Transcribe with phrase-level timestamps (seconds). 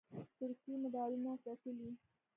[0.37, 1.89] ترکیې مډالونه ګټلي